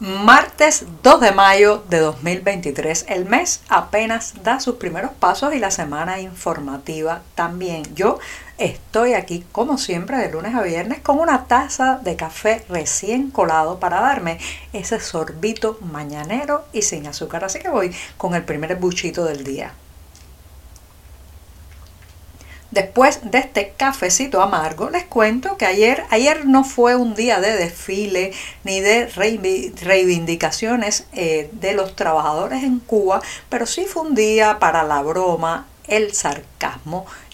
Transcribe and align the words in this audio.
Martes 0.00 0.86
2 1.02 1.20
de 1.20 1.32
mayo 1.32 1.84
de 1.90 1.98
2023. 1.98 3.04
El 3.06 3.26
mes 3.26 3.60
apenas 3.68 4.32
da 4.42 4.58
sus 4.58 4.76
primeros 4.76 5.10
pasos 5.10 5.52
y 5.52 5.58
la 5.58 5.70
semana 5.70 6.20
informativa 6.20 7.20
también. 7.34 7.82
Yo 7.94 8.18
estoy 8.56 9.12
aquí 9.12 9.44
como 9.52 9.76
siempre 9.76 10.16
de 10.16 10.32
lunes 10.32 10.54
a 10.54 10.62
viernes 10.62 11.00
con 11.00 11.18
una 11.18 11.44
taza 11.44 12.00
de 12.02 12.16
café 12.16 12.64
recién 12.70 13.30
colado 13.30 13.78
para 13.78 14.00
darme 14.00 14.38
ese 14.72 15.00
sorbito 15.00 15.76
mañanero 15.82 16.64
y 16.72 16.80
sin 16.80 17.06
azúcar. 17.06 17.44
Así 17.44 17.58
que 17.58 17.68
voy 17.68 17.94
con 18.16 18.34
el 18.34 18.42
primer 18.42 18.76
buchito 18.76 19.26
del 19.26 19.44
día. 19.44 19.74
Después 22.70 23.30
de 23.30 23.38
este 23.38 23.74
cafecito 23.76 24.40
amargo, 24.40 24.90
les 24.90 25.04
cuento 25.04 25.56
que 25.56 25.66
ayer, 25.66 26.04
ayer 26.10 26.46
no 26.46 26.62
fue 26.62 26.94
un 26.94 27.14
día 27.14 27.40
de 27.40 27.56
desfile 27.56 28.32
ni 28.62 28.80
de 28.80 29.06
reivindicaciones 29.06 31.06
eh, 31.12 31.50
de 31.52 31.74
los 31.74 31.96
trabajadores 31.96 32.62
en 32.62 32.78
Cuba, 32.78 33.20
pero 33.48 33.66
sí 33.66 33.86
fue 33.86 34.02
un 34.02 34.14
día 34.14 34.58
para 34.60 34.84
la 34.84 35.02
broma, 35.02 35.66
el 35.88 36.14
sarcasmo 36.14 36.49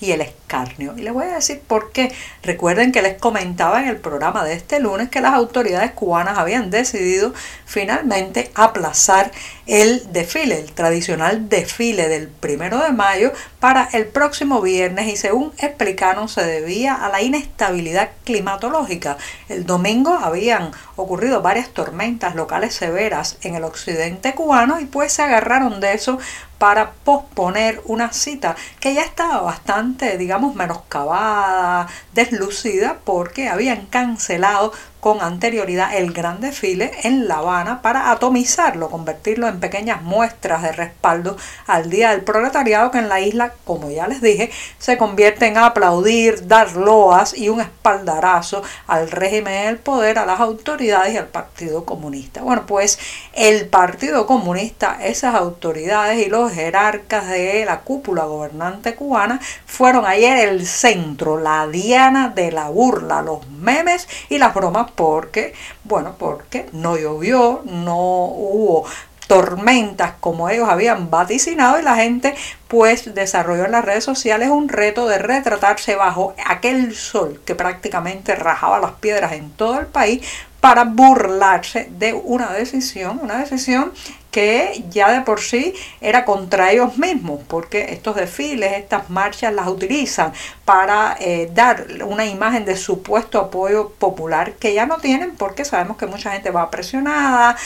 y 0.01 0.13
el 0.13 0.21
escarnio. 0.21 0.95
Y 0.97 1.03
les 1.03 1.13
voy 1.13 1.25
a 1.25 1.35
decir 1.35 1.61
por 1.67 1.91
qué. 1.91 2.13
Recuerden 2.43 2.93
que 2.93 3.03
les 3.03 3.19
comentaba 3.19 3.83
en 3.83 3.89
el 3.89 3.97
programa 3.97 4.45
de 4.45 4.55
este 4.55 4.79
lunes 4.79 5.09
que 5.09 5.21
las 5.21 5.35
autoridades 5.35 5.93
cubanas 5.93 6.39
habían 6.39 6.71
decidido 6.71 7.35
finalmente 7.65 8.51
aplazar 8.55 9.33
el 9.67 10.13
desfile, 10.13 10.61
el 10.61 10.73
tradicional 10.73 11.49
desfile 11.49 12.09
del 12.09 12.29
primero 12.29 12.79
de 12.79 12.93
mayo 12.93 13.33
para 13.59 13.89
el 13.93 14.07
próximo 14.07 14.61
viernes 14.61 15.09
y 15.09 15.17
según 15.17 15.53
explicaron 15.59 16.29
se 16.29 16.45
debía 16.45 16.95
a 16.95 17.09
la 17.09 17.23
inestabilidad 17.23 18.11
climatológica. 18.25 19.17
El 19.49 19.67
domingo 19.67 20.13
habían 20.13 20.71
ocurrido 20.95 21.43
varias 21.43 21.71
tormentas 21.71 22.37
locales 22.37 22.75
severas 22.75 23.39
en 23.43 23.57
el 23.57 23.65
occidente 23.65 24.35
cubano 24.35 24.79
y 24.79 24.85
pues 24.85 25.13
se 25.13 25.23
agarraron 25.23 25.81
de 25.81 25.95
eso 25.95 26.19
para 26.59 26.93
posponer 27.05 27.83
una 27.85 28.13
cita 28.13 28.57
que 28.81 28.95
ya 28.95 29.03
estaba 29.17 29.41
bastante, 29.41 30.19
digamos, 30.19 30.55
menoscabada, 30.55 31.89
deslucida, 32.13 32.99
porque 33.03 33.49
habían 33.49 33.87
cancelado 33.87 34.75
con 35.01 35.21
anterioridad 35.21 35.95
el 35.95 36.13
gran 36.13 36.41
desfile 36.41 36.93
en 37.05 37.29
La 37.29 37.37
Habana 37.37 37.83
para 37.83 38.11
atomizarlo, 38.11 38.91
convertirlo 38.91 39.47
en 39.47 39.61
pequeñas 39.61 40.03
muestras 40.03 40.63
de 40.63 40.73
respaldo 40.73 41.37
al 41.67 41.91
Día 41.91 42.11
del 42.11 42.23
Proletariado 42.23 42.91
que 42.91 42.99
en 42.99 43.09
la 43.09 43.21
isla, 43.21 43.53
como 43.65 43.91
ya 43.91 44.09
les 44.09 44.21
dije, 44.21 44.51
se 44.79 44.99
convierte 44.99 45.47
en 45.47 45.59
aplaudir, 45.59 46.49
dar 46.49 46.73
loas 46.73 47.37
y 47.37 47.49
un 47.49 47.61
espaldarazo 47.61 48.63
al 48.87 49.11
régimen 49.11 49.67
del 49.67 49.79
poder, 49.79 50.19
a 50.19 50.27
las 50.27 50.41
autoridades 50.41 51.15
y 51.15 51.19
al 51.19 51.29
Partido 51.29 51.85
Comunista. 51.85 52.43
Bueno, 52.43 52.65
pues 52.67 52.99
el 53.33 53.69
Partido 53.69 54.27
Comunista, 54.27 54.99
esas 55.05 55.35
autoridades 55.35 56.27
y 56.27 56.29
los 56.29 56.53
jerarcas 56.53 57.29
de 57.29 57.65
la 57.65 57.81
cúpula 57.81 58.25
gobernante 58.25 58.95
cubana 58.95 59.41
fueron 59.67 60.07
ayer 60.07 60.49
el 60.49 60.67
centro, 60.67 61.39
la 61.39 61.67
diana 61.69 62.29
de 62.29 62.51
la 62.51 62.69
burla, 62.69 63.23
los 63.23 63.49
memes 63.49 64.09
y 64.29 64.39
las 64.39 64.55
bromas 64.55 64.86
porque, 64.95 65.55
bueno, 65.85 66.15
porque 66.19 66.67
no 66.73 66.97
llovió, 66.97 67.63
no 67.65 67.97
hubo 67.97 68.87
tormentas 69.27 70.13
como 70.21 70.49
ellos 70.49 70.69
habían 70.69 71.11
vaticinado 71.11 71.81
y 71.81 71.83
la 71.83 71.97
gente 71.97 72.35
pues 72.69 73.15
desarrolló 73.15 73.65
en 73.65 73.73
las 73.73 73.85
redes 73.85 74.05
sociales 74.05 74.51
un 74.51 74.69
reto 74.69 75.09
de 75.09 75.19
retratarse 75.19 75.97
bajo 75.97 76.35
aquel 76.47 76.95
sol 76.95 77.41
que 77.45 77.55
prácticamente 77.55 78.35
rajaba 78.37 78.79
las 78.79 78.93
piedras 78.93 79.33
en 79.33 79.51
todo 79.51 79.81
el 79.81 79.87
país 79.87 80.25
para 80.61 80.85
burlarse 80.85 81.89
de 81.91 82.13
una 82.13 82.53
decisión, 82.53 83.21
una 83.23 83.39
decisión 83.39 83.93
que 84.37 84.85
ya 84.91 85.11
de 85.13 85.23
por 85.23 85.41
sí 85.41 85.73
era 85.99 86.27
contra 86.27 86.71
ellos 86.71 86.99
mismos, 86.99 87.41
porque 87.49 87.95
estos 87.95 88.17
desfiles, 88.17 88.75
estas 88.75 89.09
marchas 89.09 89.51
las 89.55 89.67
utilizan 89.67 90.31
para 90.67 91.17
eh, 91.19 91.51
dar 91.55 91.87
una 92.05 92.27
imagen 92.27 92.67
de 92.67 92.77
supuesto 92.77 93.41
apoyo 93.41 93.93
popular 93.99 94.53
que 94.53 94.75
ya 94.75 94.85
no 94.85 94.99
tienen 94.99 95.35
porque 95.37 95.65
sabemos 95.65 95.97
que 95.97 96.07
mucha 96.07 96.33
gente 96.33 96.51
va 96.51 96.71
presionada, 96.71 97.57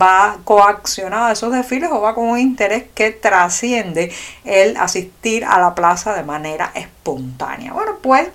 va 0.00 0.38
coaccionada 0.44 1.30
a 1.30 1.32
esos 1.32 1.50
desfiles 1.50 1.90
o 1.92 2.00
va 2.00 2.14
con 2.14 2.28
un 2.28 2.38
interés 2.38 2.84
que 2.94 3.10
trasciende 3.10 4.12
el 4.44 4.76
asistir 4.76 5.44
a 5.44 5.58
la 5.58 5.74
plaza 5.74 6.14
de 6.14 6.22
manera 6.22 6.70
espontánea. 6.76 7.72
Bueno, 7.72 7.98
pues 8.00 8.28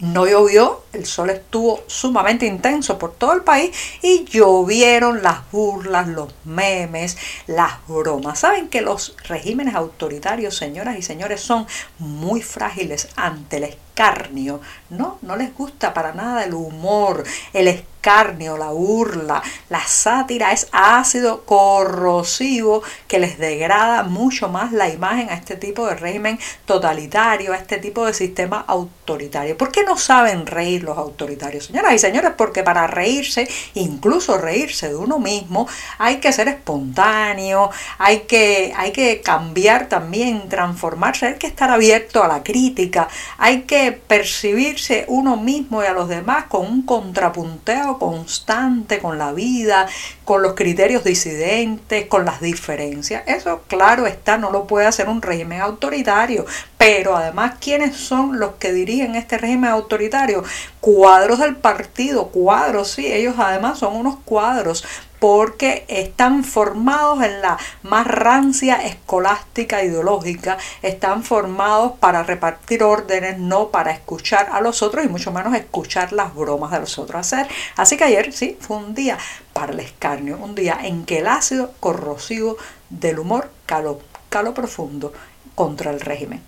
no 0.00 0.26
llovió, 0.26 0.84
el 0.92 1.06
sol 1.06 1.30
estuvo 1.30 1.82
sumamente 1.86 2.46
intenso 2.46 2.98
por 2.98 3.14
todo 3.14 3.32
el 3.32 3.42
país 3.42 3.70
y 4.02 4.24
llovieron 4.24 5.22
las 5.22 5.50
burlas, 5.50 6.08
los 6.08 6.32
memes, 6.44 7.16
las 7.46 7.86
bromas. 7.86 8.40
Saben 8.40 8.68
que 8.68 8.80
los 8.80 9.16
regímenes 9.24 9.74
autoritarios, 9.74 10.56
señoras 10.56 10.98
y 10.98 11.02
señores, 11.02 11.40
son 11.40 11.66
muy 11.98 12.42
frágiles 12.42 13.08
ante 13.16 13.56
el 13.56 13.64
escarnio. 13.98 14.60
No, 14.90 15.18
no 15.22 15.36
les 15.36 15.54
gusta 15.54 15.92
para 15.92 16.12
nada 16.12 16.44
el 16.44 16.54
humor, 16.54 17.24
el 17.52 17.68
escarnio, 17.68 18.56
la 18.56 18.70
burla, 18.70 19.42
la 19.68 19.86
sátira 19.86 20.52
es 20.52 20.68
ácido 20.72 21.44
corrosivo 21.44 22.82
que 23.06 23.18
les 23.18 23.38
degrada 23.38 24.04
mucho 24.04 24.48
más 24.48 24.72
la 24.72 24.88
imagen 24.88 25.28
a 25.28 25.34
este 25.34 25.56
tipo 25.56 25.86
de 25.86 25.94
régimen 25.94 26.38
totalitario, 26.64 27.52
a 27.52 27.56
este 27.56 27.78
tipo 27.78 28.06
de 28.06 28.14
sistema 28.14 28.64
autoritario. 28.66 29.58
¿Por 29.58 29.72
qué 29.72 29.82
no 29.82 29.98
saben 29.98 30.46
reír 30.46 30.84
los 30.84 30.96
autoritarios? 30.96 31.66
Señoras 31.66 31.92
y 31.92 31.98
señores, 31.98 32.32
porque 32.36 32.62
para 32.62 32.86
reírse, 32.86 33.48
incluso 33.74 34.38
reírse 34.38 34.88
de 34.88 34.96
uno 34.96 35.18
mismo, 35.18 35.68
hay 35.98 36.16
que 36.16 36.32
ser 36.32 36.48
espontáneo, 36.48 37.70
hay 37.98 38.20
que, 38.20 38.72
hay 38.76 38.92
que 38.92 39.20
cambiar 39.20 39.88
también, 39.88 40.48
transformarse, 40.48 41.26
hay 41.26 41.34
que 41.34 41.48
estar 41.48 41.70
abierto 41.70 42.22
a 42.22 42.28
la 42.28 42.42
crítica, 42.42 43.08
hay 43.36 43.62
que 43.62 43.87
percibirse 43.92 45.04
uno 45.08 45.36
mismo 45.36 45.82
y 45.82 45.86
a 45.86 45.92
los 45.92 46.08
demás 46.08 46.44
con 46.44 46.66
un 46.66 46.82
contrapunteo 46.82 47.98
constante 47.98 48.98
con 48.98 49.18
la 49.18 49.32
vida, 49.32 49.86
con 50.24 50.42
los 50.42 50.54
criterios 50.54 51.04
disidentes, 51.04 52.06
con 52.06 52.24
las 52.24 52.40
diferencias. 52.40 53.22
Eso, 53.26 53.62
claro 53.66 54.06
está, 54.06 54.38
no 54.38 54.50
lo 54.50 54.66
puede 54.66 54.86
hacer 54.86 55.08
un 55.08 55.22
régimen 55.22 55.60
autoritario. 55.60 56.46
Pero 56.76 57.16
además, 57.16 57.56
¿quiénes 57.60 57.96
son 57.96 58.38
los 58.38 58.52
que 58.54 58.72
dirigen 58.72 59.16
este 59.16 59.38
régimen 59.38 59.70
autoritario? 59.70 60.44
Cuadros 60.80 61.40
del 61.40 61.56
partido, 61.56 62.28
cuadros, 62.28 62.92
sí, 62.92 63.06
ellos 63.12 63.34
además 63.38 63.78
son 63.78 63.96
unos 63.96 64.16
cuadros 64.24 64.84
porque 65.18 65.84
están 65.88 66.44
formados 66.44 67.22
en 67.22 67.40
la 67.40 67.58
más 67.82 68.06
rancia 68.06 68.76
escolástica 68.86 69.82
ideológica, 69.82 70.58
están 70.82 71.22
formados 71.22 71.92
para 71.98 72.22
repartir 72.22 72.82
órdenes, 72.82 73.38
no 73.38 73.68
para 73.68 73.90
escuchar 73.90 74.48
a 74.52 74.60
los 74.60 74.82
otros 74.82 75.04
y 75.04 75.08
mucho 75.08 75.32
menos 75.32 75.54
escuchar 75.54 76.12
las 76.12 76.34
bromas 76.34 76.70
de 76.70 76.80
los 76.80 76.98
otros 76.98 77.20
hacer. 77.20 77.48
Así 77.76 77.96
que 77.96 78.04
ayer 78.04 78.32
sí 78.32 78.56
fue 78.60 78.76
un 78.76 78.94
día 78.94 79.18
para 79.52 79.72
el 79.72 79.80
escarnio, 79.80 80.38
un 80.38 80.54
día 80.54 80.78
en 80.82 81.04
que 81.04 81.18
el 81.18 81.26
ácido 81.26 81.72
corrosivo 81.80 82.56
del 82.90 83.18
humor 83.18 83.50
caló, 83.66 84.00
caló 84.28 84.54
profundo 84.54 85.12
contra 85.54 85.90
el 85.90 86.00
régimen. 86.00 86.42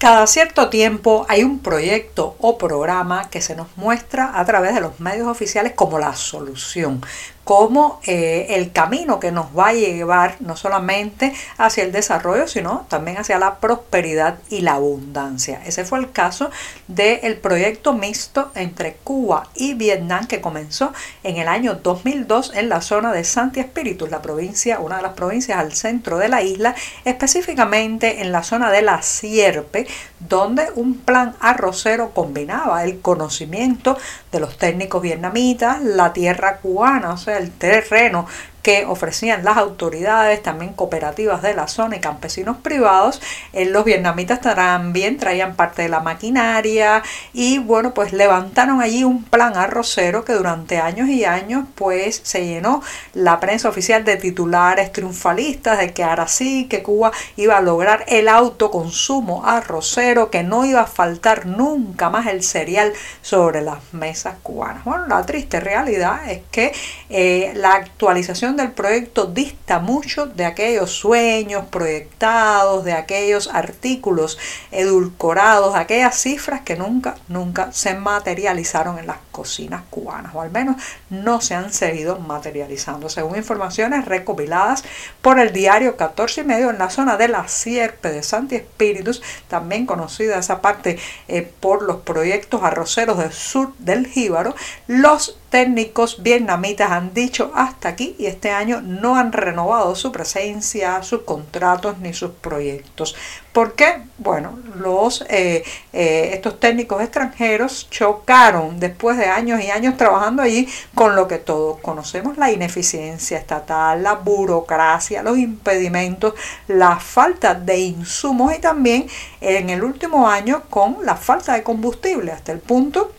Cada 0.00 0.26
cierto 0.26 0.70
tiempo 0.70 1.26
hay 1.28 1.44
un 1.44 1.58
proyecto 1.58 2.34
o 2.38 2.56
programa 2.56 3.28
que 3.28 3.42
se 3.42 3.54
nos 3.54 3.66
muestra 3.76 4.40
a 4.40 4.46
través 4.46 4.74
de 4.74 4.80
los 4.80 4.98
medios 4.98 5.28
oficiales 5.28 5.74
como 5.74 5.98
la 5.98 6.16
solución, 6.16 7.02
como 7.50 7.98
eh, 8.06 8.46
el 8.50 8.70
camino 8.70 9.18
que 9.18 9.32
nos 9.32 9.46
va 9.58 9.70
a 9.70 9.72
llevar 9.72 10.36
no 10.38 10.54
solamente 10.54 11.34
hacia 11.58 11.82
el 11.82 11.90
desarrollo, 11.90 12.46
sino 12.46 12.86
también 12.88 13.18
hacia 13.18 13.40
la 13.40 13.56
prosperidad 13.56 14.38
y 14.50 14.60
la 14.60 14.74
abundancia. 14.74 15.60
Ese 15.66 15.84
fue 15.84 15.98
el 15.98 16.12
caso 16.12 16.52
del 16.86 17.36
proyecto 17.38 17.92
mixto 17.92 18.52
entre 18.54 18.94
Cuba 19.02 19.48
y 19.56 19.74
Vietnam 19.74 20.28
que 20.28 20.40
comenzó 20.40 20.92
en 21.24 21.38
el 21.38 21.48
año 21.48 21.74
2002 21.74 22.52
en 22.54 22.68
la 22.68 22.82
zona 22.82 23.12
de 23.12 23.24
Santi 23.24 23.58
Espíritus, 23.58 24.12
la 24.12 24.22
provincia, 24.22 24.78
una 24.78 24.98
de 24.98 25.02
las 25.02 25.14
provincias 25.14 25.58
al 25.58 25.72
centro 25.72 26.18
de 26.18 26.28
la 26.28 26.42
isla, 26.42 26.76
específicamente 27.04 28.22
en 28.22 28.30
la 28.30 28.44
zona 28.44 28.70
de 28.70 28.82
la 28.82 29.02
Sierpe, 29.02 29.88
donde 30.20 30.68
un 30.76 30.98
plan 30.98 31.34
arrocero 31.40 32.12
combinaba 32.14 32.84
el 32.84 33.00
conocimiento 33.00 33.98
de 34.30 34.38
los 34.38 34.56
técnicos 34.56 35.02
vietnamitas, 35.02 35.82
la 35.82 36.12
tierra 36.12 36.58
cubana, 36.58 37.14
o 37.14 37.16
sea, 37.16 37.39
el 37.40 37.50
terreno 37.52 38.26
que 38.62 38.84
ofrecían 38.84 39.44
las 39.44 39.56
autoridades, 39.56 40.42
también 40.42 40.72
cooperativas 40.72 41.42
de 41.42 41.54
la 41.54 41.68
zona 41.68 41.96
y 41.96 42.00
campesinos 42.00 42.58
privados. 42.58 43.20
Eh, 43.52 43.64
los 43.66 43.84
vietnamitas 43.84 44.40
también 44.40 45.16
traían 45.16 45.54
parte 45.54 45.82
de 45.82 45.88
la 45.88 46.00
maquinaria 46.00 47.02
y 47.32 47.58
bueno, 47.58 47.94
pues 47.94 48.12
levantaron 48.12 48.80
allí 48.80 49.04
un 49.04 49.24
plan 49.24 49.56
arrocero 49.56 50.24
que 50.24 50.34
durante 50.34 50.78
años 50.78 51.08
y 51.08 51.24
años 51.24 51.64
pues 51.74 52.20
se 52.22 52.46
llenó 52.46 52.82
la 53.14 53.40
prensa 53.40 53.68
oficial 53.68 54.04
de 54.04 54.16
titulares 54.16 54.92
triunfalistas 54.92 55.78
de 55.78 55.92
que 55.92 56.04
ahora 56.04 56.28
sí, 56.28 56.66
que 56.68 56.82
Cuba 56.82 57.12
iba 57.36 57.56
a 57.56 57.60
lograr 57.60 58.04
el 58.08 58.28
autoconsumo 58.28 59.44
arrocero, 59.46 60.30
que 60.30 60.42
no 60.42 60.64
iba 60.64 60.82
a 60.82 60.86
faltar 60.86 61.46
nunca 61.46 62.10
más 62.10 62.26
el 62.26 62.42
cereal 62.42 62.92
sobre 63.22 63.62
las 63.62 63.78
mesas 63.92 64.36
cubanas. 64.42 64.84
Bueno, 64.84 65.06
la 65.06 65.24
triste 65.24 65.60
realidad 65.60 66.30
es 66.30 66.40
que 66.50 66.72
eh, 67.08 67.52
la 67.54 67.74
actualización 67.74 68.49
del 68.56 68.72
proyecto 68.72 69.26
dista 69.26 69.78
mucho 69.78 70.26
de 70.26 70.44
aquellos 70.44 70.90
sueños 70.90 71.64
proyectados, 71.66 72.84
de 72.84 72.92
aquellos 72.92 73.48
artículos 73.52 74.38
edulcorados, 74.70 75.74
aquellas 75.74 76.16
cifras 76.16 76.60
que 76.62 76.76
nunca, 76.76 77.16
nunca 77.28 77.72
se 77.72 77.94
materializaron 77.94 78.98
en 78.98 79.06
las 79.06 79.18
cocinas 79.32 79.82
cubanas, 79.90 80.34
o 80.34 80.40
al 80.40 80.50
menos 80.50 80.76
no 81.08 81.40
se 81.40 81.54
han 81.54 81.72
seguido 81.72 82.18
materializando, 82.18 83.08
según 83.08 83.36
informaciones 83.36 84.04
recopiladas 84.04 84.84
por 85.22 85.38
el 85.38 85.52
diario 85.52 85.96
14 85.96 86.42
y 86.42 86.44
medio 86.44 86.70
en 86.70 86.78
la 86.78 86.90
zona 86.90 87.16
de 87.16 87.28
la 87.28 87.48
Sierpe 87.48 88.10
de 88.10 88.22
Santi 88.22 88.56
Espíritus, 88.56 89.22
también 89.48 89.86
conocida 89.86 90.38
esa 90.38 90.60
parte 90.60 90.98
eh, 91.28 91.50
por 91.60 91.82
los 91.82 92.02
proyectos 92.02 92.62
arroceros 92.62 93.18
del 93.18 93.32
sur 93.32 93.72
del 93.78 94.06
Jíbaro, 94.06 94.54
los 94.86 95.39
técnicos 95.50 96.22
vietnamitas 96.22 96.92
han 96.92 97.12
dicho 97.12 97.50
hasta 97.54 97.88
aquí 97.88 98.14
y 98.18 98.26
este 98.26 98.52
año 98.52 98.80
no 98.80 99.16
han 99.16 99.32
renovado 99.32 99.94
su 99.96 100.12
presencia, 100.12 101.02
sus 101.02 101.22
contratos 101.22 101.98
ni 101.98 102.14
sus 102.14 102.30
proyectos. 102.30 103.16
¿Por 103.52 103.74
qué? 103.74 104.04
Bueno, 104.18 104.60
los, 104.76 105.22
eh, 105.28 105.64
eh, 105.92 106.30
estos 106.34 106.60
técnicos 106.60 107.02
extranjeros 107.02 107.90
chocaron 107.90 108.78
después 108.78 109.18
de 109.18 109.26
años 109.26 109.60
y 109.60 109.70
años 109.72 109.96
trabajando 109.96 110.40
allí 110.42 110.68
con 110.94 111.16
lo 111.16 111.26
que 111.26 111.38
todos 111.38 111.80
conocemos, 111.80 112.38
la 112.38 112.52
ineficiencia 112.52 113.38
estatal, 113.38 114.04
la 114.04 114.14
burocracia, 114.14 115.24
los 115.24 115.36
impedimentos, 115.36 116.34
la 116.68 117.00
falta 117.00 117.54
de 117.54 117.78
insumos 117.78 118.54
y 118.54 118.60
también 118.60 119.08
en 119.40 119.68
el 119.68 119.82
último 119.82 120.28
año 120.28 120.62
con 120.70 120.98
la 121.04 121.16
falta 121.16 121.54
de 121.54 121.64
combustible 121.64 122.30
hasta 122.30 122.52
el 122.52 122.60
punto 122.60 123.10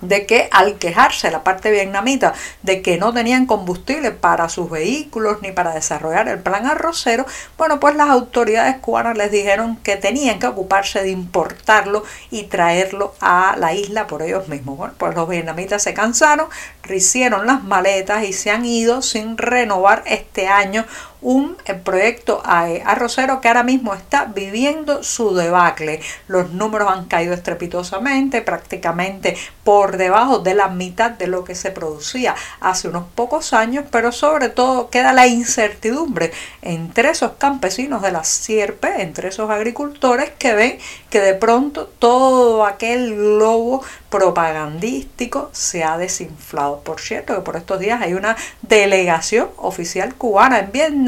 de 0.00 0.26
que 0.26 0.48
al 0.52 0.78
quejarse 0.78 1.30
la 1.30 1.44
parte 1.44 1.70
vietnamita 1.70 2.34
de 2.62 2.82
que 2.82 2.98
no 2.98 3.12
tenían 3.12 3.46
combustible 3.46 4.10
para 4.10 4.48
sus 4.48 4.70
vehículos 4.70 5.38
ni 5.42 5.52
para 5.52 5.74
desarrollar 5.74 6.28
el 6.28 6.38
plan 6.38 6.66
arrocero, 6.66 7.26
bueno, 7.56 7.80
pues 7.80 7.96
las 7.96 8.08
autoridades 8.08 8.76
cubanas 8.78 9.16
les 9.16 9.30
dijeron 9.30 9.76
que 9.76 9.96
tenían 9.96 10.38
que 10.38 10.46
ocuparse 10.46 11.02
de 11.02 11.10
importarlo 11.10 12.04
y 12.30 12.44
traerlo 12.44 13.14
a 13.20 13.56
la 13.58 13.74
isla 13.74 14.06
por 14.06 14.22
ellos 14.22 14.48
mismos. 14.48 14.78
Bueno, 14.78 14.94
pues 14.98 15.14
los 15.14 15.28
vietnamitas 15.28 15.82
se 15.82 15.94
cansaron, 15.94 16.48
hicieron 16.88 17.46
las 17.46 17.62
maletas 17.64 18.24
y 18.24 18.32
se 18.32 18.50
han 18.50 18.64
ido 18.64 19.02
sin 19.02 19.36
renovar 19.38 20.02
este 20.06 20.48
año 20.48 20.84
un 21.20 21.56
eh, 21.64 21.74
proyecto 21.74 22.42
eh, 22.44 22.82
arrocero 22.84 23.40
que 23.40 23.48
ahora 23.48 23.62
mismo 23.62 23.94
está 23.94 24.26
viviendo 24.26 25.02
su 25.02 25.34
debacle. 25.34 26.00
Los 26.28 26.50
números 26.52 26.90
han 26.90 27.06
caído 27.06 27.34
estrepitosamente, 27.34 28.42
prácticamente 28.42 29.36
por 29.64 29.96
debajo 29.96 30.38
de 30.38 30.54
la 30.54 30.68
mitad 30.68 31.10
de 31.10 31.26
lo 31.26 31.44
que 31.44 31.54
se 31.54 31.70
producía 31.70 32.34
hace 32.60 32.88
unos 32.88 33.04
pocos 33.14 33.52
años, 33.52 33.84
pero 33.90 34.12
sobre 34.12 34.48
todo 34.48 34.90
queda 34.90 35.12
la 35.12 35.26
incertidumbre 35.26 36.32
entre 36.62 37.10
esos 37.10 37.32
campesinos 37.32 38.02
de 38.02 38.12
la 38.12 38.24
sierpe, 38.24 39.02
entre 39.02 39.28
esos 39.28 39.50
agricultores 39.50 40.30
que 40.38 40.54
ven 40.54 40.78
que 41.10 41.20
de 41.20 41.34
pronto 41.34 41.86
todo 41.98 42.64
aquel 42.64 43.16
globo 43.16 43.82
propagandístico 44.10 45.50
se 45.52 45.84
ha 45.84 45.98
desinflado. 45.98 46.80
Por 46.80 47.00
cierto, 47.00 47.34
que 47.34 47.40
por 47.40 47.56
estos 47.56 47.80
días 47.80 48.00
hay 48.00 48.14
una 48.14 48.36
delegación 48.62 49.48
oficial 49.56 50.14
cubana 50.14 50.60
en 50.60 50.72
Vietnam 50.72 51.07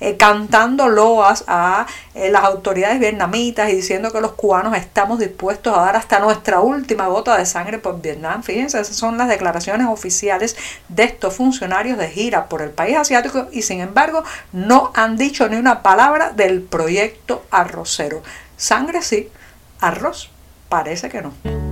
eh, 0.00 0.16
cantando 0.16 0.88
loas 0.88 1.44
a 1.46 1.86
eh, 2.14 2.30
las 2.30 2.44
autoridades 2.44 2.98
vietnamitas 2.98 3.70
y 3.70 3.76
diciendo 3.76 4.12
que 4.12 4.20
los 4.20 4.32
cubanos 4.32 4.76
estamos 4.76 5.18
dispuestos 5.18 5.76
a 5.76 5.80
dar 5.80 5.96
hasta 5.96 6.18
nuestra 6.18 6.60
última 6.60 7.06
gota 7.06 7.36
de 7.36 7.46
sangre 7.46 7.78
por 7.78 8.00
Vietnam. 8.00 8.42
Fíjense, 8.42 8.80
esas 8.80 8.96
son 8.96 9.18
las 9.18 9.28
declaraciones 9.28 9.86
oficiales 9.86 10.56
de 10.88 11.04
estos 11.04 11.34
funcionarios 11.34 11.98
de 11.98 12.08
gira 12.08 12.48
por 12.48 12.62
el 12.62 12.70
país 12.70 12.96
asiático 12.96 13.48
y 13.52 13.62
sin 13.62 13.80
embargo 13.80 14.24
no 14.52 14.90
han 14.94 15.16
dicho 15.16 15.48
ni 15.48 15.56
una 15.56 15.82
palabra 15.82 16.32
del 16.32 16.62
proyecto 16.62 17.44
arrocero. 17.50 18.22
Sangre 18.56 19.02
sí, 19.02 19.28
arroz 19.80 20.30
parece 20.68 21.08
que 21.08 21.22
no. 21.22 21.67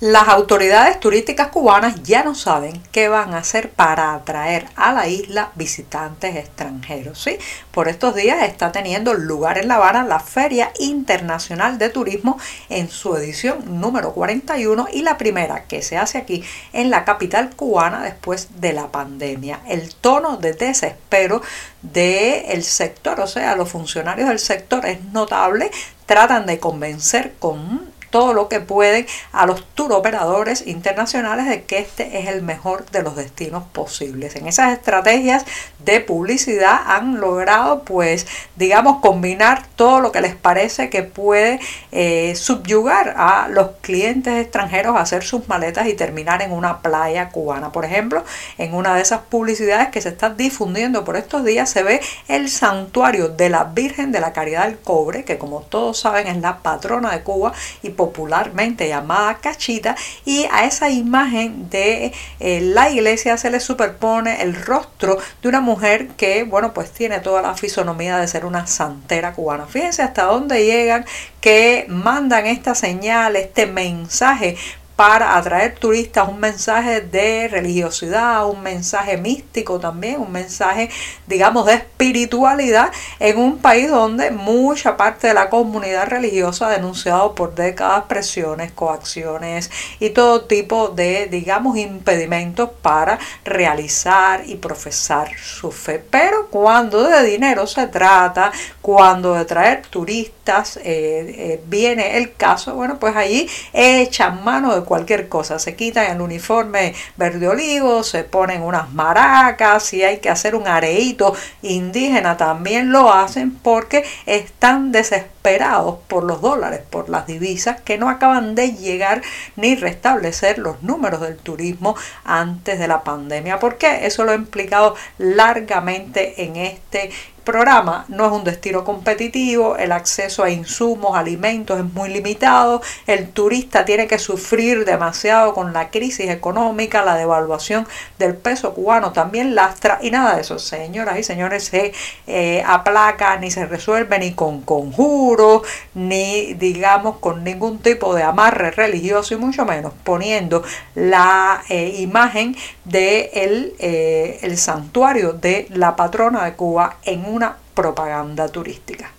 Las 0.00 0.26
autoridades 0.26 0.98
turísticas 0.98 1.48
cubanas 1.48 2.02
ya 2.02 2.24
no 2.24 2.34
saben 2.34 2.82
qué 2.90 3.06
van 3.06 3.32
a 3.32 3.38
hacer 3.38 3.70
para 3.70 4.12
atraer 4.12 4.66
a 4.74 4.92
la 4.92 5.06
isla 5.06 5.52
visitantes 5.54 6.34
extranjeros. 6.34 7.22
¿sí? 7.22 7.38
Por 7.70 7.86
estos 7.86 8.12
días 8.16 8.42
está 8.42 8.72
teniendo 8.72 9.14
lugar 9.14 9.56
en 9.56 9.68
La 9.68 9.76
Habana 9.76 10.02
la 10.02 10.18
Feria 10.18 10.72
Internacional 10.80 11.78
de 11.78 11.90
Turismo 11.90 12.40
en 12.70 12.90
su 12.90 13.16
edición 13.16 13.80
número 13.80 14.12
41 14.14 14.88
y 14.92 15.02
la 15.02 15.16
primera 15.16 15.64
que 15.66 15.80
se 15.80 15.96
hace 15.96 16.18
aquí 16.18 16.42
en 16.72 16.90
la 16.90 17.04
capital 17.04 17.54
cubana 17.54 18.02
después 18.02 18.60
de 18.60 18.72
la 18.72 18.90
pandemia. 18.90 19.60
El 19.68 19.94
tono 19.94 20.38
de 20.38 20.54
desespero 20.54 21.40
del 21.82 22.64
sector, 22.64 23.20
o 23.20 23.28
sea, 23.28 23.54
los 23.54 23.70
funcionarios 23.70 24.28
del 24.28 24.40
sector 24.40 24.86
es 24.86 25.04
notable, 25.04 25.70
tratan 26.06 26.46
de 26.46 26.58
convencer 26.58 27.34
con 27.38 27.93
todo 28.14 28.32
lo 28.32 28.48
que 28.48 28.60
pueden 28.60 29.08
a 29.32 29.44
los 29.44 29.66
tour 29.74 29.92
operadores 29.92 30.68
internacionales 30.68 31.48
de 31.48 31.64
que 31.64 31.78
este 31.78 32.20
es 32.20 32.28
el 32.28 32.42
mejor 32.42 32.88
de 32.92 33.02
los 33.02 33.16
destinos 33.16 33.64
posibles. 33.72 34.36
En 34.36 34.46
esas 34.46 34.72
estrategias 34.72 35.44
de 35.80 35.98
publicidad 35.98 36.78
han 36.86 37.20
logrado 37.20 37.82
pues 37.82 38.28
digamos 38.54 39.00
combinar 39.00 39.66
todo 39.74 39.98
lo 39.98 40.12
que 40.12 40.20
les 40.20 40.36
parece 40.36 40.90
que 40.90 41.02
puede 41.02 41.58
eh, 41.90 42.36
subyugar 42.36 43.14
a 43.16 43.48
los 43.48 43.70
clientes 43.80 44.40
extranjeros 44.40 44.96
a 44.96 45.00
hacer 45.00 45.24
sus 45.24 45.48
maletas 45.48 45.88
y 45.88 45.94
terminar 45.94 46.40
en 46.40 46.52
una 46.52 46.82
playa 46.82 47.30
cubana. 47.30 47.72
Por 47.72 47.84
ejemplo, 47.84 48.22
en 48.58 48.74
una 48.74 48.94
de 48.94 49.02
esas 49.02 49.22
publicidades 49.22 49.88
que 49.88 50.00
se 50.00 50.10
está 50.10 50.30
difundiendo 50.30 51.02
por 51.02 51.16
estos 51.16 51.44
días 51.44 51.68
se 51.68 51.82
ve 51.82 52.00
el 52.28 52.48
santuario 52.48 53.28
de 53.30 53.48
la 53.48 53.64
Virgen 53.64 54.12
de 54.12 54.20
la 54.20 54.32
Caridad 54.32 54.66
del 54.66 54.78
Cobre, 54.78 55.24
que 55.24 55.36
como 55.36 55.62
todos 55.62 55.98
saben 55.98 56.28
es 56.28 56.36
la 56.36 56.58
patrona 56.58 57.10
de 57.10 57.22
Cuba 57.22 57.52
y 57.82 57.90
popularmente 58.04 58.86
llamada 58.86 59.38
Cachita, 59.38 59.96
y 60.24 60.46
a 60.52 60.64
esa 60.66 60.90
imagen 60.90 61.70
de 61.70 62.12
eh, 62.40 62.60
la 62.60 62.90
iglesia 62.90 63.38
se 63.38 63.50
le 63.50 63.60
superpone 63.60 64.42
el 64.42 64.54
rostro 64.54 65.16
de 65.40 65.48
una 65.48 65.60
mujer 65.60 66.08
que, 66.16 66.42
bueno, 66.44 66.74
pues 66.74 66.90
tiene 66.90 67.20
toda 67.20 67.40
la 67.40 67.54
fisonomía 67.54 68.18
de 68.18 68.28
ser 68.28 68.44
una 68.44 68.66
santera 68.66 69.32
cubana. 69.32 69.66
Fíjense 69.66 70.02
hasta 70.02 70.24
dónde 70.24 70.64
llegan 70.64 71.06
que 71.40 71.86
mandan 71.88 72.46
esta 72.46 72.74
señal, 72.74 73.36
este 73.36 73.66
mensaje 73.66 74.56
para 74.96 75.36
atraer 75.36 75.74
turistas, 75.74 76.28
un 76.28 76.38
mensaje 76.38 77.00
de 77.00 77.48
religiosidad, 77.48 78.48
un 78.48 78.62
mensaje 78.62 79.16
místico 79.16 79.80
también, 79.80 80.20
un 80.20 80.30
mensaje, 80.30 80.90
digamos, 81.26 81.66
de 81.66 81.74
espiritualidad 81.74 82.90
en 83.18 83.38
un 83.38 83.58
país 83.58 83.90
donde 83.90 84.30
mucha 84.30 84.96
parte 84.96 85.28
de 85.28 85.34
la 85.34 85.50
comunidad 85.50 86.08
religiosa 86.08 86.68
ha 86.68 86.70
denunciado 86.70 87.34
por 87.34 87.54
décadas 87.54 88.04
presiones, 88.04 88.72
coacciones 88.72 89.70
y 89.98 90.10
todo 90.10 90.44
tipo 90.44 90.88
de, 90.88 91.26
digamos, 91.26 91.76
impedimentos 91.76 92.70
para 92.82 93.18
realizar 93.44 94.42
y 94.46 94.56
profesar 94.56 95.30
su 95.36 95.72
fe. 95.72 96.02
Pero 96.10 96.48
cuando 96.50 97.02
de 97.02 97.24
dinero 97.24 97.66
se 97.66 97.88
trata, 97.88 98.52
cuando 98.80 99.34
de 99.34 99.44
traer 99.44 99.82
turistas 99.88 100.76
eh, 100.76 100.82
eh, 100.84 101.62
viene 101.66 102.18
el 102.18 102.34
caso, 102.34 102.74
bueno, 102.74 102.98
pues 102.98 103.16
allí 103.16 103.48
echan 103.72 104.44
mano 104.44 104.74
de 104.74 104.83
cualquier 104.84 105.28
cosa. 105.28 105.58
Se 105.58 105.76
quitan 105.76 106.10
el 106.10 106.20
uniforme 106.20 106.94
verde 107.16 107.48
olivo, 107.48 108.02
se 108.02 108.24
ponen 108.24 108.62
unas 108.62 108.92
maracas, 108.92 109.82
si 109.82 110.02
hay 110.02 110.18
que 110.18 110.30
hacer 110.30 110.54
un 110.54 110.68
areíto 110.68 111.34
indígena 111.62 112.36
también 112.36 112.92
lo 112.92 113.12
hacen 113.12 113.52
porque 113.52 114.04
están 114.26 114.92
desesperados 114.92 115.98
por 116.08 116.24
los 116.24 116.40
dólares, 116.40 116.80
por 116.88 117.08
las 117.08 117.26
divisas 117.26 117.80
que 117.80 117.98
no 117.98 118.08
acaban 118.08 118.54
de 118.54 118.72
llegar 118.72 119.22
ni 119.56 119.74
restablecer 119.76 120.58
los 120.58 120.82
números 120.82 121.20
del 121.20 121.36
turismo 121.36 121.96
antes 122.24 122.78
de 122.78 122.88
la 122.88 123.02
pandemia. 123.02 123.58
¿Por 123.58 123.76
qué? 123.76 124.06
Eso 124.06 124.24
lo 124.24 124.32
he 124.32 124.36
implicado 124.36 124.94
largamente 125.18 126.44
en 126.44 126.56
este 126.56 127.10
programa 127.44 128.04
no 128.08 128.26
es 128.26 128.32
un 128.32 128.44
destino 128.44 128.84
competitivo, 128.84 129.76
el 129.76 129.92
acceso 129.92 130.42
a 130.42 130.50
insumos, 130.50 131.16
alimentos 131.16 131.78
es 131.78 131.84
muy 131.92 132.08
limitado, 132.08 132.82
el 133.06 133.28
turista 133.30 133.84
tiene 133.84 134.06
que 134.06 134.18
sufrir 134.18 134.84
demasiado 134.84 135.54
con 135.54 135.72
la 135.72 135.90
crisis 135.90 136.30
económica, 136.30 137.04
la 137.04 137.16
devaluación 137.16 137.86
del 138.18 138.34
peso 138.34 138.74
cubano 138.74 139.12
también 139.12 139.54
lastra 139.54 139.98
y 140.02 140.10
nada 140.10 140.34
de 140.34 140.40
eso, 140.40 140.58
señoras 140.58 141.18
y 141.18 141.22
señores, 141.22 141.64
se 141.64 141.92
eh, 142.26 142.62
aplaca 142.66 143.36
ni 143.36 143.50
se 143.50 143.66
resuelve 143.66 144.18
ni 144.18 144.32
con 144.32 144.62
conjuros, 144.62 145.62
ni 145.94 146.54
digamos 146.54 147.18
con 147.18 147.44
ningún 147.44 147.78
tipo 147.78 148.14
de 148.14 148.22
amarre 148.22 148.70
religioso 148.70 149.34
y 149.34 149.36
mucho 149.36 149.64
menos 149.64 149.92
poniendo 150.02 150.62
la 150.94 151.62
eh, 151.68 151.96
imagen 151.98 152.56
de 152.84 153.30
el, 153.34 153.74
eh, 153.78 154.38
el 154.42 154.56
santuario 154.58 155.32
de 155.32 155.66
la 155.70 155.96
patrona 155.96 156.44
de 156.44 156.54
Cuba 156.54 156.96
en 157.04 157.24
una 157.34 157.56
propaganda 157.74 158.46
turística. 158.48 159.10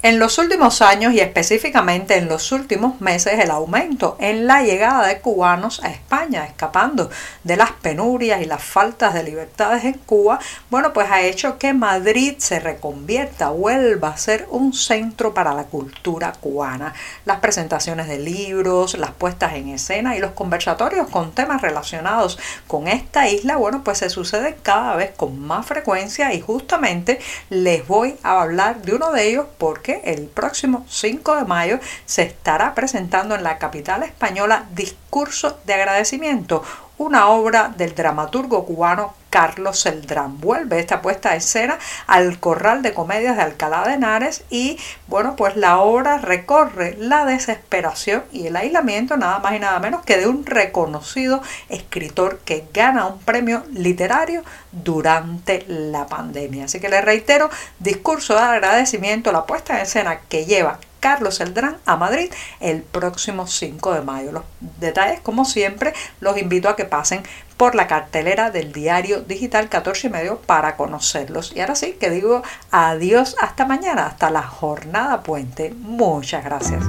En 0.00 0.20
los 0.20 0.38
últimos 0.38 0.80
años 0.80 1.12
y 1.12 1.18
específicamente 1.18 2.14
en 2.14 2.28
los 2.28 2.52
últimos 2.52 3.00
meses 3.00 3.40
el 3.40 3.50
aumento 3.50 4.16
en 4.20 4.46
la 4.46 4.62
llegada 4.62 5.04
de 5.04 5.18
cubanos 5.18 5.82
a 5.82 5.90
España, 5.90 6.44
escapando 6.44 7.10
de 7.42 7.56
las 7.56 7.72
penurias 7.72 8.40
y 8.40 8.44
las 8.44 8.62
faltas 8.62 9.12
de 9.12 9.24
libertades 9.24 9.84
en 9.84 9.94
Cuba, 9.94 10.38
bueno, 10.70 10.92
pues 10.92 11.10
ha 11.10 11.22
hecho 11.22 11.58
que 11.58 11.72
Madrid 11.72 12.34
se 12.38 12.60
reconvierta, 12.60 13.50
vuelva 13.50 14.10
a 14.10 14.16
ser 14.16 14.46
un 14.50 14.72
centro 14.72 15.34
para 15.34 15.52
la 15.52 15.64
cultura 15.64 16.30
cubana. 16.30 16.94
Las 17.24 17.40
presentaciones 17.40 18.06
de 18.06 18.20
libros, 18.20 18.96
las 18.96 19.10
puestas 19.10 19.54
en 19.54 19.70
escena 19.70 20.14
y 20.14 20.20
los 20.20 20.30
conversatorios 20.30 21.08
con 21.08 21.32
temas 21.32 21.60
relacionados 21.60 22.38
con 22.68 22.86
esta 22.86 23.28
isla, 23.28 23.56
bueno, 23.56 23.82
pues 23.82 23.98
se 23.98 24.10
suceden 24.10 24.54
cada 24.62 24.94
vez 24.94 25.10
con 25.16 25.40
más 25.40 25.66
frecuencia 25.66 26.32
y 26.32 26.40
justamente 26.40 27.18
les 27.50 27.84
voy 27.88 28.14
a 28.22 28.42
hablar 28.42 28.80
de 28.82 28.94
uno 28.94 29.10
de 29.10 29.28
ellos 29.28 29.46
porque 29.58 29.87
el 29.92 30.26
próximo 30.26 30.84
5 30.88 31.36
de 31.36 31.44
mayo 31.44 31.78
se 32.06 32.22
estará 32.22 32.74
presentando 32.74 33.34
en 33.34 33.42
la 33.42 33.58
capital 33.58 34.02
española 34.02 34.66
Discurso 34.72 35.58
de 35.64 35.74
Agradecimiento, 35.74 36.62
una 36.98 37.28
obra 37.28 37.72
del 37.76 37.94
dramaturgo 37.94 38.64
cubano 38.64 39.14
Carlos 39.30 39.82
Celdrán. 39.82 40.40
Vuelve 40.40 40.78
esta 40.78 41.02
puesta 41.02 41.30
de 41.30 41.38
escena 41.38 41.78
al 42.06 42.38
Corral 42.40 42.82
de 42.82 42.94
Comedias 42.94 43.36
de 43.36 43.42
Alcalá 43.42 43.84
de 43.86 43.94
Henares 43.94 44.44
y 44.50 44.78
bueno, 45.06 45.36
pues 45.36 45.56
la 45.56 45.78
obra 45.78 46.18
recorre 46.18 46.96
la 46.98 47.24
desesperación 47.24 48.24
y 48.32 48.46
el 48.46 48.56
aislamiento 48.56 49.16
nada 49.16 49.38
más 49.38 49.54
y 49.54 49.58
nada 49.58 49.78
menos 49.78 50.04
que 50.04 50.16
de 50.16 50.26
un 50.26 50.46
reconocido 50.46 51.42
escritor 51.68 52.40
que 52.44 52.66
gana 52.72 53.06
un 53.06 53.18
premio 53.18 53.64
literario 53.72 54.42
durante 54.72 55.64
la 55.68 56.06
pandemia. 56.06 56.66
Así 56.66 56.80
que 56.80 56.88
le 56.88 57.00
reitero, 57.00 57.50
discurso 57.78 58.34
de 58.34 58.40
agradecimiento, 58.40 59.32
la 59.32 59.46
puesta 59.46 59.76
en 59.76 59.82
escena 59.82 60.20
que 60.28 60.46
lleva 60.46 60.78
Carlos 61.00 61.38
Celdrán 61.38 61.78
a 61.86 61.96
Madrid 61.96 62.32
el 62.60 62.82
próximo 62.82 63.46
5 63.46 63.94
de 63.94 64.00
mayo. 64.02 64.32
Los 64.32 64.44
detalles, 64.80 65.20
como 65.20 65.44
siempre, 65.44 65.94
los 66.20 66.38
invito 66.38 66.68
a 66.68 66.76
que 66.76 66.84
pasen 66.84 67.22
por 67.58 67.74
la 67.74 67.86
cartelera 67.88 68.50
del 68.50 68.72
diario 68.72 69.20
digital 69.20 69.68
14 69.68 70.06
y 70.06 70.10
medio 70.10 70.38
para 70.38 70.76
conocerlos. 70.76 71.52
Y 71.54 71.60
ahora 71.60 71.74
sí, 71.74 71.96
que 72.00 72.08
digo 72.08 72.42
adiós 72.70 73.36
hasta 73.42 73.66
mañana, 73.66 74.06
hasta 74.06 74.30
la 74.30 74.42
jornada 74.42 75.22
puente. 75.22 75.74
Muchas 75.74 76.44
gracias. 76.44 76.84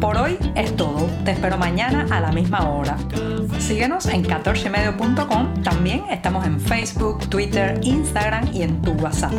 Por 0.00 0.16
hoy 0.16 0.38
es 0.54 0.74
todo. 0.76 1.06
Te 1.24 1.32
espero 1.32 1.58
mañana 1.58 2.06
a 2.10 2.20
la 2.20 2.32
misma 2.32 2.70
hora. 2.70 2.96
Síguenos 3.58 4.06
en 4.06 4.24
14medio.com. 4.24 5.62
También 5.62 6.04
estamos 6.10 6.46
en 6.46 6.58
Facebook, 6.58 7.28
Twitter, 7.28 7.78
Instagram 7.82 8.48
y 8.54 8.62
en 8.62 8.80
tu 8.80 8.92
WhatsApp. 8.92 9.32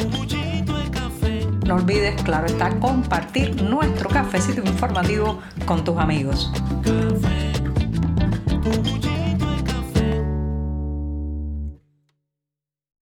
No 1.65 1.75
olvides, 1.75 2.21
claro 2.23 2.47
está, 2.47 2.69
compartir 2.79 3.61
nuestro 3.63 4.09
cafecito 4.09 4.61
informativo 4.61 5.39
con 5.65 5.83
tus 5.83 5.97
amigos. 5.97 6.51
Café, 8.61 9.08